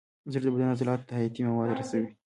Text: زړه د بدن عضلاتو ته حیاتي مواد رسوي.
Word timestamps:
زړه 0.31 0.41
د 0.45 0.47
بدن 0.53 0.67
عضلاتو 0.73 1.07
ته 1.07 1.13
حیاتي 1.17 1.41
مواد 1.49 1.69
رسوي. 1.79 2.09